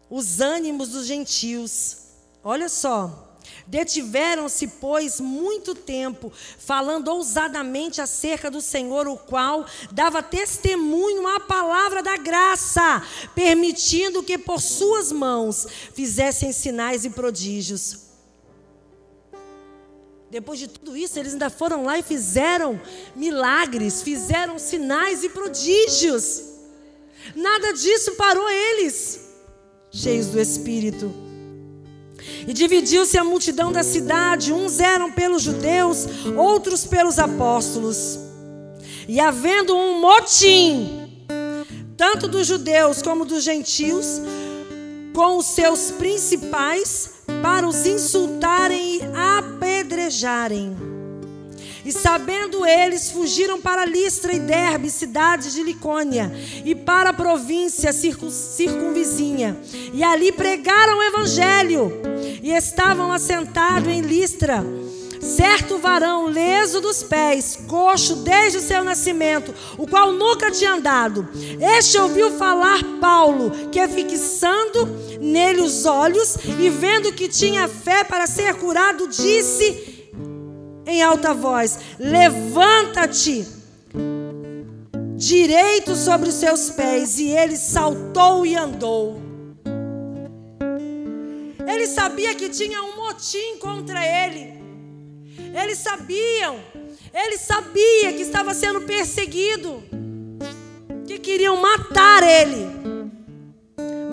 [0.09, 1.97] os ânimos dos gentios.
[2.43, 3.37] Olha só.
[3.67, 12.01] Detiveram-se, pois, muito tempo, falando ousadamente acerca do Senhor, o qual dava testemunho à palavra
[12.01, 13.03] da graça,
[13.35, 18.12] permitindo que por suas mãos fizessem sinais e prodígios.
[20.33, 22.81] Depois de tudo isso, eles ainda foram lá e fizeram
[23.15, 26.41] milagres, fizeram sinais e prodígios.
[27.35, 29.29] Nada disso parou eles,
[29.91, 31.13] cheios do Espírito.
[32.47, 38.17] E dividiu-se a multidão da cidade, uns eram pelos judeus, outros pelos apóstolos.
[39.07, 41.27] E havendo um motim,
[41.95, 44.19] tanto dos judeus como dos gentios,
[45.13, 47.12] com os seus principais,
[47.43, 50.77] para os insultarem e apedrejarem.
[51.83, 56.31] E sabendo eles, fugiram para Listra e Derbe, cidades de Licônia,
[56.63, 59.57] e para a província circunvizinha.
[59.93, 61.91] E ali pregaram o evangelho.
[62.41, 64.63] E estavam assentados em Listra
[65.23, 71.27] certo varão leso dos pés, coxo desde o seu nascimento, o qual nunca tinha andado.
[71.59, 74.87] Este ouviu falar Paulo, que fixando
[75.23, 80.11] nele os olhos e vendo que tinha fé para ser curado, disse
[80.85, 83.47] em alta voz: Levanta-te
[85.15, 87.17] direito sobre os seus pés.
[87.19, 89.21] E ele saltou e andou.
[91.65, 94.61] Ele sabia que tinha um motim contra ele.
[95.55, 96.59] Eles sabiam,
[97.13, 99.83] ele sabia que estava sendo perseguido,
[101.07, 102.92] que queriam matar ele.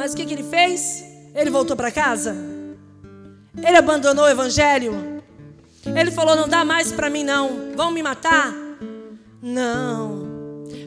[0.00, 1.04] Mas o que, que ele fez?
[1.34, 2.34] Ele voltou para casa?
[3.54, 5.22] Ele abandonou o evangelho?
[5.84, 8.50] Ele falou: Não dá mais para mim, não, vão me matar?
[9.42, 10.26] Não.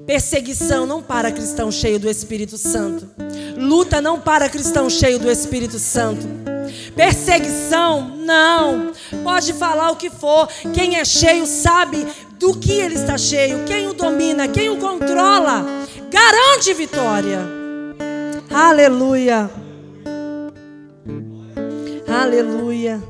[0.08, 3.08] Perseguição não para cristão cheio do Espírito Santo.
[3.56, 6.28] Luta não para cristão cheio do Espírito Santo.
[6.96, 8.94] Perseguição, não.
[9.24, 10.48] Pode falar o que for.
[10.74, 12.04] Quem é cheio sabe
[12.40, 13.64] do que ele está cheio.
[13.66, 15.64] Quem o domina, quem o controla,
[16.10, 17.63] garante vitória.
[18.54, 19.50] Aleluia.
[22.08, 23.02] Aleluia.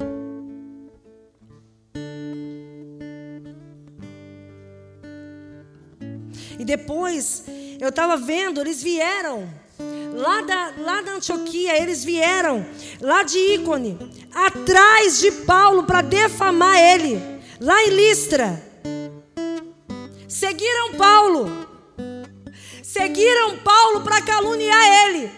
[6.58, 7.44] E depois
[7.80, 9.50] eu estava vendo, eles vieram
[10.14, 12.66] lá da, lá da Antioquia, eles vieram,
[13.02, 13.98] lá de Ícone,
[14.34, 17.22] atrás de Paulo para defamar ele,
[17.60, 18.64] lá em Listra.
[20.28, 21.73] Seguiram Paulo,
[22.94, 25.32] seguiram Paulo para caluniar ele,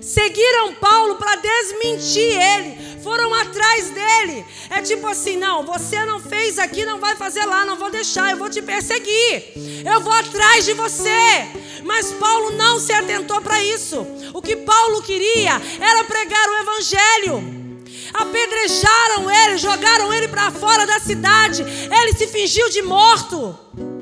[0.00, 4.42] seguiram Paulo para desmentir ele, foram atrás dele.
[4.70, 8.30] É tipo assim: não, você não fez aqui, não vai fazer lá, não vou deixar,
[8.30, 9.52] eu vou te perseguir,
[9.84, 11.46] eu vou atrás de você.
[11.82, 14.06] Mas Paulo não se atentou para isso.
[14.32, 17.64] O que Paulo queria era pregar o evangelho.
[18.14, 21.62] Apedrejaram ele, jogaram ele para fora da cidade.
[21.62, 23.93] Ele se fingiu de morto.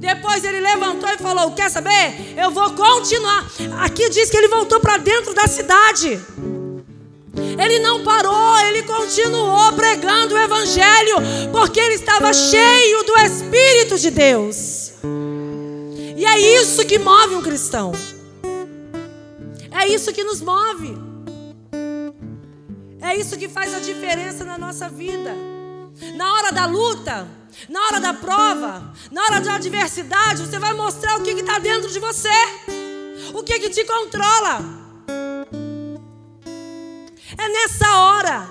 [0.00, 2.34] Depois ele levantou e falou: Quer saber?
[2.34, 3.46] Eu vou continuar.
[3.82, 6.18] Aqui diz que ele voltou para dentro da cidade.
[7.62, 11.16] Ele não parou, ele continuou pregando o Evangelho,
[11.52, 14.92] porque ele estava cheio do Espírito de Deus.
[16.16, 17.92] E é isso que move um cristão.
[19.70, 20.96] É isso que nos move.
[23.02, 25.34] É isso que faz a diferença na nossa vida.
[26.14, 27.28] Na hora da luta,
[27.68, 31.90] na hora da prova, na hora da adversidade, você vai mostrar o que está dentro
[31.90, 32.28] de você,
[33.34, 34.60] o que, que te controla.
[37.36, 38.48] É nessa hora,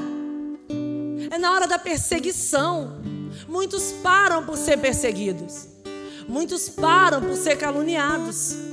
[1.32, 3.00] é na hora da perseguição.
[3.48, 5.68] Muitos param por ser perseguidos,
[6.28, 8.69] muitos param por ser caluniados.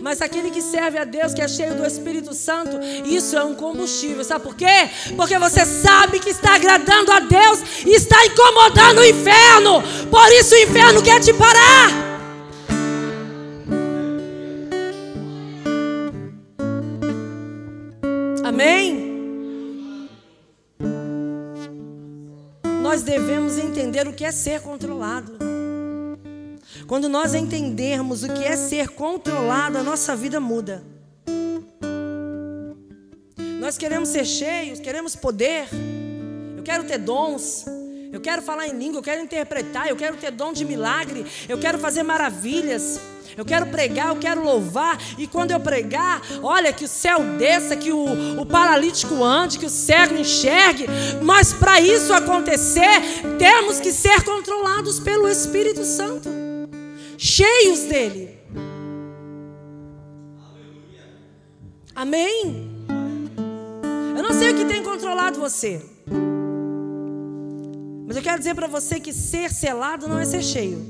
[0.00, 3.54] Mas aquele que serve a Deus, que é cheio do Espírito Santo, isso é um
[3.54, 4.24] combustível.
[4.24, 4.88] Sabe por quê?
[5.16, 9.82] Porque você sabe que está agradando a Deus e está incomodando o inferno.
[10.10, 12.10] Por isso o inferno quer te parar.
[18.44, 19.10] Amém?
[22.82, 25.49] Nós devemos entender o que é ser controlado.
[26.90, 30.82] Quando nós entendermos o que é ser controlado, a nossa vida muda.
[33.60, 35.68] Nós queremos ser cheios, queremos poder.
[36.56, 37.64] Eu quero ter dons.
[38.12, 41.58] Eu quero falar em língua, eu quero interpretar, eu quero ter dom de milagre, eu
[41.58, 43.00] quero fazer maravilhas.
[43.36, 44.98] Eu quero pregar, eu quero louvar.
[45.16, 49.66] E quando eu pregar, olha, que o céu desça, que o, o paralítico ande, que
[49.66, 50.86] o cego enxergue.
[51.22, 53.00] Mas para isso acontecer,
[53.38, 56.39] temos que ser controlados pelo Espírito Santo
[57.20, 58.38] cheios dele.
[61.94, 62.86] Amém?
[64.16, 65.82] Eu não sei o que tem controlado você.
[68.06, 70.82] Mas eu quero dizer para você que ser selado não é ser cheio.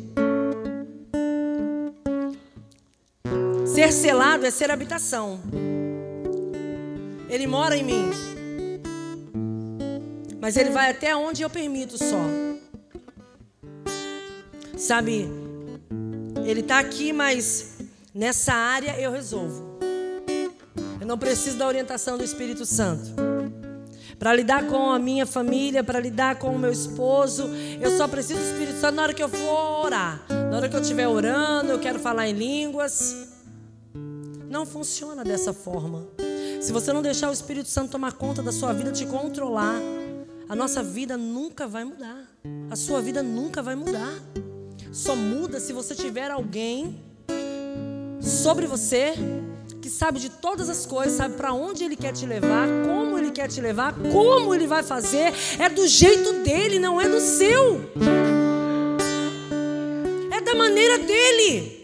[3.67, 5.41] Ser selado é ser habitação.
[7.29, 8.11] Ele mora em mim.
[10.41, 12.25] Mas ele vai até onde eu permito só.
[14.79, 15.29] Sabe,
[16.51, 17.77] ele está aqui, mas
[18.13, 19.79] nessa área eu resolvo.
[21.01, 23.15] Eu não preciso da orientação do Espírito Santo.
[24.19, 27.49] Para lidar com a minha família, para lidar com o meu esposo,
[27.81, 30.27] eu só preciso do Espírito Santo na hora que eu for orar.
[30.29, 33.29] Na hora que eu estiver orando, eu quero falar em línguas.
[34.51, 36.09] Não funciona dessa forma.
[36.61, 39.81] Se você não deixar o Espírito Santo tomar conta da sua vida, te controlar,
[40.49, 42.27] a nossa vida nunca vai mudar.
[42.71, 44.13] A sua vida nunca vai mudar.
[44.93, 47.01] Só muda se você tiver alguém
[48.21, 49.15] sobre você
[49.81, 53.31] que sabe de todas as coisas, sabe para onde ele quer te levar, como ele
[53.31, 55.33] quer te levar, como ele vai fazer.
[55.59, 57.81] É do jeito dele, não é do seu.
[60.33, 61.80] É da maneira dele.